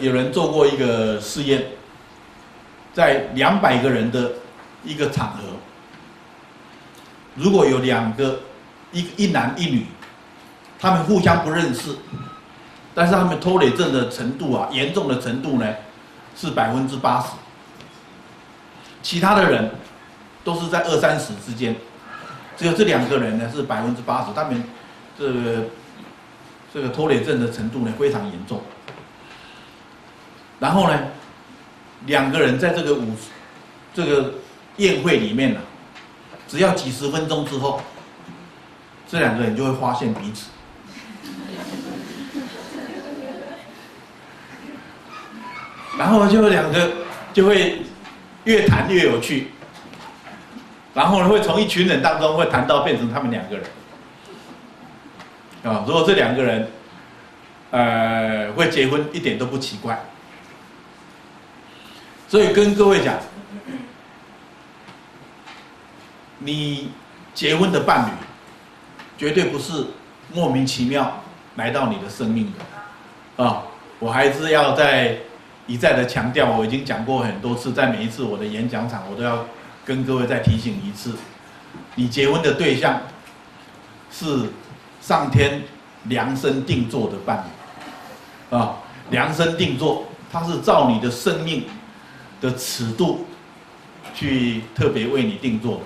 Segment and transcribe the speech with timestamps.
[0.00, 1.64] 有人做过一个试验，
[2.92, 4.32] 在两百个人的
[4.82, 5.40] 一个场合，
[7.34, 8.40] 如果有两个
[8.92, 9.86] 一一男一女，
[10.78, 11.94] 他们互相不认识，
[12.94, 15.74] 但是他们拖累症的程度啊，严重的程度呢，
[16.34, 17.28] 是百分之八十，
[19.02, 19.70] 其他的人
[20.42, 21.76] 都是在二三十之间，
[22.56, 24.64] 只有这两个人呢是百分之八十，他们
[25.18, 25.64] 这个
[26.72, 28.62] 这个拖累症的程度呢非常严重。
[30.60, 31.00] 然后呢，
[32.04, 33.16] 两个人在这个舞
[33.94, 34.34] 这个
[34.76, 35.64] 宴会里面呢、啊，
[36.46, 37.80] 只要几十分钟之后，
[39.08, 40.50] 这两个人就会发现彼此，
[45.98, 46.92] 然后就两个
[47.32, 47.80] 就会
[48.44, 49.52] 越谈越有趣，
[50.92, 53.64] 然后呢会从一群人当中会谈到变成他们两个人，
[55.64, 56.70] 啊，如果这两个人
[57.70, 59.98] 呃会结婚一点都不奇怪。
[62.30, 63.18] 所以跟各位讲，
[66.38, 66.92] 你
[67.34, 68.12] 结婚的伴侣，
[69.18, 69.86] 绝对不是
[70.32, 71.22] 莫名其妙
[71.56, 72.52] 来到你的生命
[73.36, 73.64] 的，啊！
[73.98, 75.16] 我还是要再
[75.66, 79.44] 一再的强调，我已经讲过很多次，在每一次我的演讲场，我都要
[79.84, 81.16] 跟各位再提醒一次，
[81.96, 83.00] 你结婚的对象
[84.08, 84.50] 是
[85.00, 85.62] 上天
[86.04, 87.44] 量身定做的伴
[88.50, 88.76] 侣，啊，
[89.10, 91.64] 量身定做，它是照你的生命。
[92.40, 93.26] 的尺度，
[94.14, 95.82] 去特别为你定做，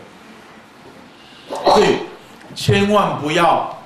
[1.49, 1.97] 所以
[2.55, 3.77] 千万不要，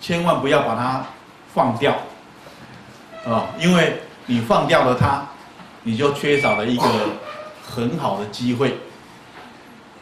[0.00, 1.04] 千万不要把它
[1.52, 1.96] 放掉，
[3.26, 5.26] 啊，因为你放掉了它，
[5.82, 6.84] 你就缺少了一个
[7.62, 8.78] 很好的机会。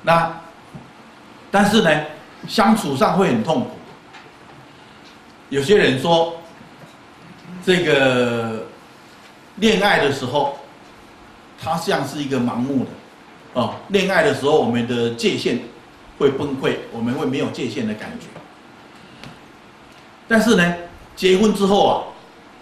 [0.02, 0.40] 那，
[1.50, 2.04] 但是呢，
[2.46, 3.70] 相处上会很痛苦。
[5.48, 6.40] 有些人说，
[7.64, 8.66] 这个
[9.56, 10.59] 恋爱的时候。
[11.62, 12.90] 它像是一个盲目的，
[13.52, 15.60] 哦，恋爱的时候我们的界限
[16.18, 18.26] 会崩溃，我们会没有界限的感觉。
[20.26, 20.74] 但是呢，
[21.14, 21.92] 结婚之后啊，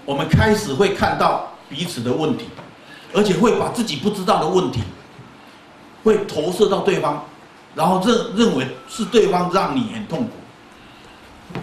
[0.05, 2.47] 我们开始会看到彼此的问题，
[3.15, 4.81] 而且会把自己不知道的问题，
[6.03, 7.25] 会投射到对方，
[7.77, 10.31] 然后认认为是对方让你很痛苦。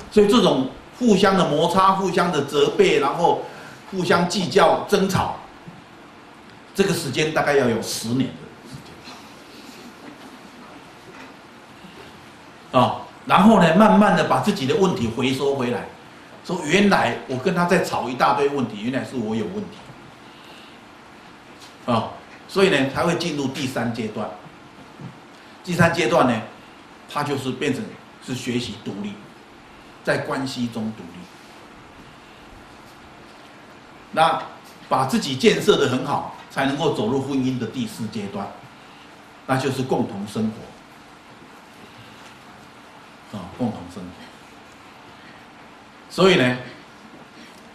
[0.09, 3.41] 所以这种互相的摩擦、互相的责备，然后
[3.91, 5.35] 互相计较、争吵。
[6.75, 8.35] 这个时间大概要有十年的
[8.69, 8.75] 时
[12.71, 15.87] 间啊，然后呢，慢慢的把自己的问题回收回来，
[16.43, 19.77] 说原来我跟他在吵一大堆问题，原来是我有问题
[21.85, 22.09] 啊，
[22.49, 24.29] 所以呢，才会进入第三阶段。
[25.63, 26.41] 第三阶段呢，
[27.09, 27.81] 他就是变成
[28.21, 29.13] 是学习独立，
[30.03, 31.19] 在关系中独立，
[34.11, 34.43] 那
[34.89, 36.35] 把自己建设的很好。
[36.55, 38.47] 才能够走入婚姻的第四阶段，
[39.45, 40.49] 那就是共同生
[43.33, 44.09] 活，啊，共同生活。
[46.09, 46.57] 所以呢，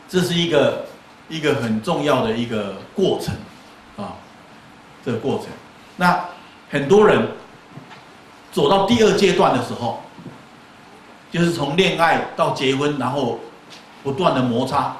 [0.08, 0.86] 这是一个
[1.28, 3.34] 一个很重要的一个过程，
[4.02, 4.14] 啊，
[5.04, 5.48] 这个过程。
[5.98, 6.24] 那
[6.70, 7.32] 很多人
[8.50, 10.02] 走到第二阶段的时候，
[11.30, 13.40] 就是从恋爱到结婚，然后
[14.02, 14.96] 不断的摩擦，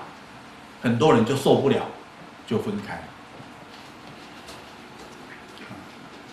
[0.82, 1.86] 很多人就受不了，
[2.46, 3.02] 就分开了。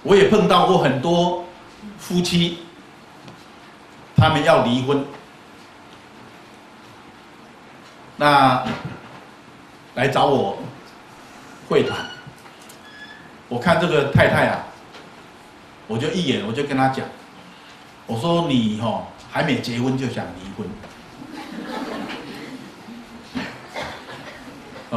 [0.08, 1.44] 我也碰到过很多
[2.00, 2.60] 夫妻，
[4.16, 5.06] 他们要离婚，
[8.16, 8.66] 那
[9.96, 10.60] 来找我
[11.68, 11.98] 会谈。
[13.50, 14.64] 我看这个太太啊，
[15.88, 17.06] 我就一眼我就跟她讲，
[18.06, 20.66] 我说你哈还没结婚就想离婚，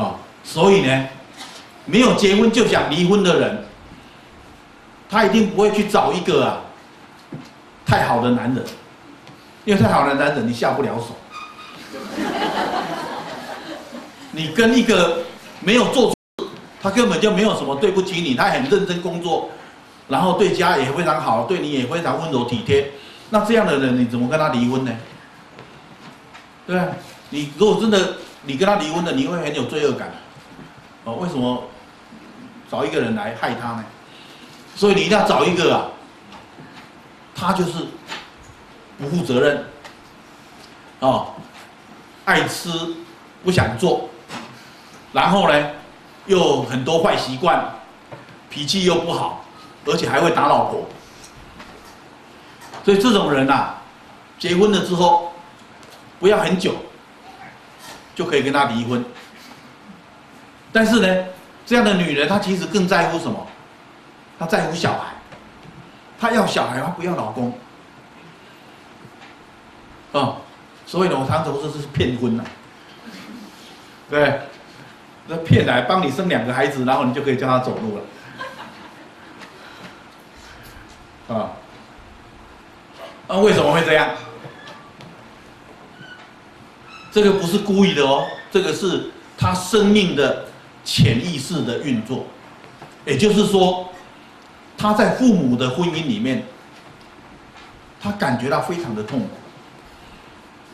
[0.01, 1.09] 啊， 所以呢，
[1.85, 3.70] 没有结婚就想离婚的人。
[5.11, 6.61] 他一定不会去找一个啊
[7.85, 8.65] 太好的男人，
[9.65, 11.17] 因为太好的男人你下不了手。
[14.31, 15.25] 你跟一个
[15.59, 16.47] 没有做错，
[16.81, 19.51] 他根本就没有什么对不起你，他很认真工作，
[20.07, 22.93] 然后对家也非常好，对你也非常温柔体贴。
[23.31, 24.93] 那这样的人你怎么跟他离婚呢？
[26.67, 26.87] 对啊，
[27.31, 28.15] 你如果真的
[28.45, 30.13] 你跟他离婚了，你会很有罪恶感。
[31.03, 31.65] 哦，为什么
[32.71, 33.85] 找一个人来害他呢？
[34.81, 35.85] 所以你一定要找一个啊，
[37.35, 37.73] 他就是
[38.99, 39.63] 不负责任，
[41.01, 41.35] 哦，
[42.25, 42.71] 爱吃
[43.45, 44.09] 不想做，
[45.13, 45.71] 然后呢
[46.25, 47.63] 又很多坏习惯，
[48.49, 49.45] 脾气又不好，
[49.85, 50.89] 而且还会打老婆。
[52.83, 53.75] 所以这种人呐，
[54.39, 55.31] 结婚了之后
[56.19, 56.75] 不要很久
[58.15, 59.05] 就可以跟他离婚，
[60.73, 61.25] 但是呢，
[61.67, 63.47] 这样的女人她其实更在乎什么？
[64.41, 65.13] 她在乎小孩，
[66.19, 67.53] 她要小孩，她不要老公。
[70.13, 70.39] 啊，
[70.87, 72.43] 所以呢，我常常说这是骗婚呐，
[74.09, 74.41] 对，
[75.29, 77.99] 那骗来帮你生两个孩子，然后你就可以叫他走路
[81.29, 81.37] 了。
[81.37, 81.53] 啊，
[83.29, 84.11] 那为什么会这样？
[87.13, 90.47] 这个不是故意的哦，这个是他生命的
[90.83, 92.25] 潜意识的运作，
[93.05, 93.90] 也就是说，
[94.81, 96.43] 他在父母的婚姻里面，
[98.01, 99.29] 他感觉到非常的痛苦，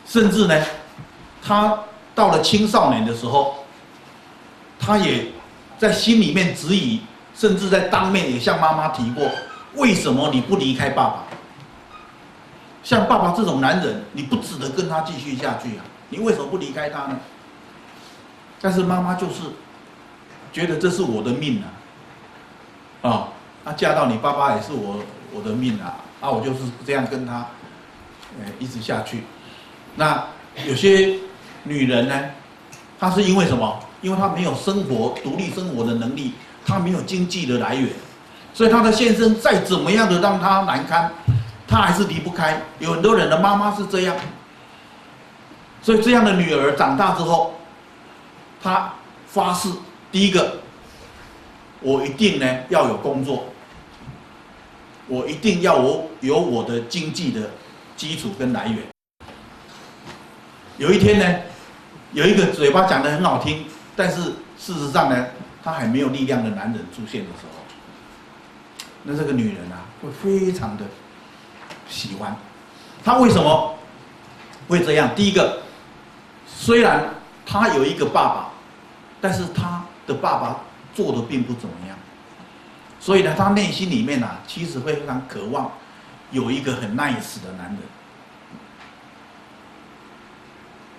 [0.05, 0.63] 甚至呢，
[1.43, 1.77] 他
[2.15, 3.65] 到了青少年的时候，
[4.79, 5.25] 他也
[5.77, 7.01] 在心里面质疑，
[7.35, 9.29] 甚至在当面也向妈妈提过。
[9.73, 11.23] 为什么你不离开爸爸？
[12.83, 15.83] 像爸爸这种男人，你不值得跟他继续下去啊！
[16.07, 17.19] 你为什么不离开他呢？
[18.61, 19.41] 但是妈妈就是
[20.53, 21.61] 觉得这是我的命
[23.03, 23.09] 啊！
[23.09, 23.27] 啊，
[23.67, 25.03] 她嫁到你爸爸也是我
[25.33, 25.99] 我的命啊！
[26.21, 27.45] 啊，我就是这样跟他，
[28.39, 29.25] 呃，一直下去。
[29.95, 30.23] 那
[30.65, 31.15] 有些
[31.63, 32.17] 女人呢，
[32.97, 33.77] 她是因为什么？
[33.99, 36.31] 因为她没有生活独立生活的能力，
[36.65, 37.89] 她没有经济的来源。
[38.53, 41.11] 所以她的先生再怎么样的让她难堪，
[41.67, 42.61] 她还是离不开。
[42.79, 44.15] 有很多人的妈妈是这样，
[45.81, 47.53] 所以这样的女儿长大之后，
[48.63, 48.93] 她
[49.27, 49.67] 发誓：
[50.09, 50.59] 第一个，
[51.81, 53.43] 我一定呢要有工作，
[55.07, 57.49] 我一定要我有我的经济的
[57.95, 58.79] 基础跟来源。
[60.77, 61.39] 有一天呢，
[62.13, 63.65] 有一个嘴巴讲得很好听，
[63.95, 64.21] 但是
[64.57, 65.27] 事实上呢，
[65.63, 67.63] 他还没有力量的男人出现的时候。
[69.03, 70.83] 那这个女人啊，会非常的
[71.87, 72.35] 喜欢。
[73.03, 73.73] 她为什么
[74.67, 75.09] 会这样？
[75.15, 75.61] 第一个，
[76.45, 77.15] 虽然
[77.45, 78.49] 她有一个爸爸，
[79.21, 80.57] 但是她的爸爸
[80.93, 81.97] 做的并不怎么样，
[82.99, 85.71] 所以呢，她内心里面啊，其实会非常渴望
[86.31, 87.77] 有一个很 nice 的男人。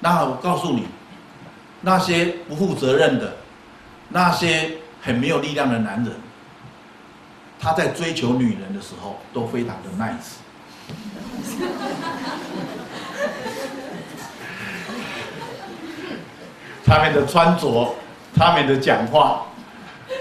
[0.00, 0.86] 那我告诉你，
[1.80, 3.36] 那些不负责任的，
[4.10, 6.14] 那些很没有力量的男人。
[7.60, 10.36] 他在追求女人的时候都非常的 nice，
[16.86, 17.96] 他们的穿着，
[18.36, 19.46] 他们的讲话，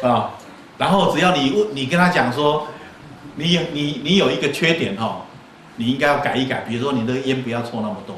[0.01, 0.31] 啊，
[0.77, 2.68] 然后只要你问你跟他讲说，
[3.35, 5.25] 你有你你有一个缺点哈，
[5.77, 8.15] 你应该要改一改，比如说你的烟不要抽那么多，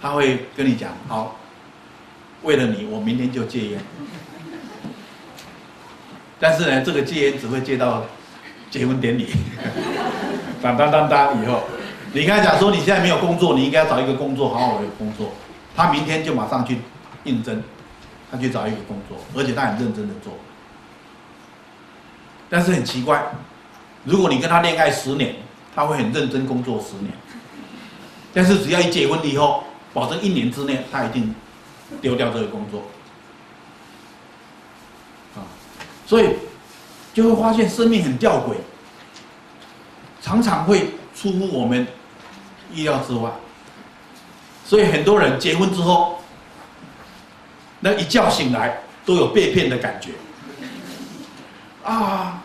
[0.00, 1.36] 他会跟你讲，好，
[2.42, 3.80] 为了你，我明天就戒烟。
[6.38, 8.04] 但是呢，这个戒烟只会戒到
[8.70, 9.26] 结婚典礼，
[10.62, 11.64] 当当当当以后，
[12.12, 15.32] 你跟他讲说你现在没有工作，你应该要找一个工作，好好的工作。
[15.74, 16.78] 他明天就马上去
[17.24, 17.62] 应征，
[18.30, 20.32] 他去找一个工作，而且他很认真的做。
[22.50, 23.22] 但是很奇怪，
[24.04, 25.36] 如果你跟他恋爱十年，
[25.74, 27.12] 他会很认真工作十年。
[28.32, 31.34] 但是只要一结婚以后，保证一年之内他一定
[32.00, 32.80] 丢掉这个工作。
[35.34, 35.44] 啊
[36.06, 36.30] 所以
[37.12, 38.54] 就会发现生命很吊诡，
[40.22, 41.86] 常常会出乎我们
[42.72, 43.30] 意料之外。
[44.64, 46.20] 所以很多人结婚之后，
[47.80, 50.12] 那一觉醒来都有被骗的感觉。
[51.84, 52.42] 啊，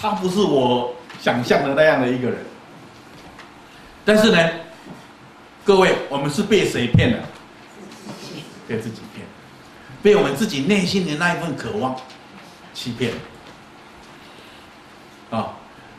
[0.00, 2.38] 他不是我想象的那样的一个人。
[4.04, 4.50] 但是呢，
[5.64, 7.18] 各位，我们是被谁骗的？
[8.68, 9.26] 被自己骗，
[10.02, 11.94] 被我们自己内心的那一份渴望。
[12.74, 13.12] 欺骗
[15.30, 15.52] 啊！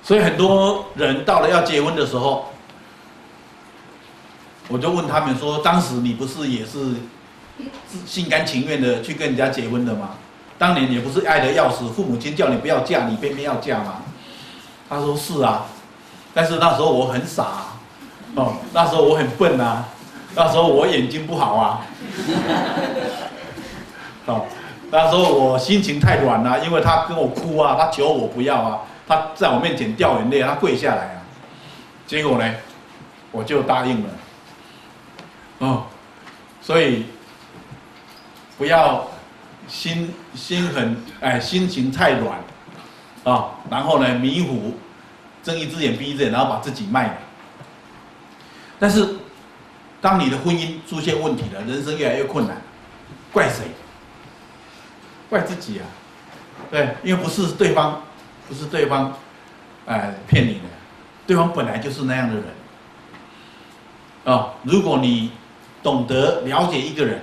[0.03, 2.53] 所以很多人到了要结婚的时候，
[4.67, 6.95] 我就问他们说：“当时你不是也是
[8.05, 10.17] 心甘情愿的去跟人家结婚的吗？
[10.57, 14.01] 当年也不是爱得要死，父母亲叫你不要嫁，你偏偏要嫁吗？”
[14.89, 15.65] 他说：“是啊，
[16.33, 17.77] 但是那时候我很傻啊，
[18.35, 19.85] 哦，那时候我很笨啊，
[20.35, 21.81] 那时候我眼睛不好啊，
[24.27, 24.45] 哦。”
[24.91, 31.17] 那时候我心情太软了，因为他跟我哭啊，他求我不要啊，他在我面前掉眼泪，他跪下来啊，
[32.05, 32.53] 结果呢，
[33.31, 34.09] 我就答应了。
[35.57, 35.83] 哦，
[36.61, 37.07] 所以
[38.59, 39.07] 不要
[39.67, 42.39] 心心很哎，心情太软
[43.23, 44.75] 啊，然后呢迷糊，
[45.41, 47.17] 睁一只眼闭一只眼，然后把自己卖了。
[48.77, 49.15] 但是，
[50.01, 52.61] 当你的婚姻出现问题了，人生越来越困难，
[53.31, 53.65] 怪谁？
[55.29, 55.85] 怪自己啊，
[56.69, 58.03] 对，因为不是对方，
[58.47, 59.11] 不是对方，
[59.87, 60.65] 哎，骗你的，
[61.25, 62.43] 对方本来就是那样的人，
[64.25, 65.31] 啊、哦，如果你
[65.81, 67.21] 懂得了解一个人，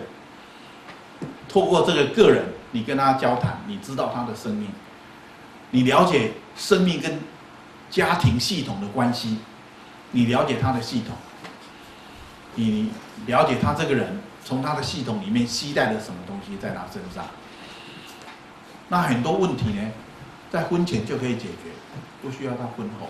[1.49, 4.69] 透过这个个人，你跟他交谈，你知道他的生命，
[5.71, 7.21] 你了解生命跟
[7.89, 9.39] 家庭系统的关系，
[10.11, 11.15] 你了解他的系统，
[12.55, 12.91] 你
[13.27, 17.25] 了解他这个人从他的系统里面吸带了什么东西在他身上，
[18.89, 19.91] 那很多问题呢，
[20.51, 21.71] 在婚前就可以解决，
[22.21, 23.09] 不需要到婚后。